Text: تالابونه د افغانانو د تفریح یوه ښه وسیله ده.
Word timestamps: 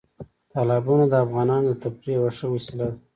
تالابونه 0.51 1.05
د 1.09 1.13
افغانانو 1.25 1.67
د 1.71 1.77
تفریح 1.83 2.15
یوه 2.17 2.31
ښه 2.37 2.47
وسیله 2.55 2.85
ده. 2.91 2.97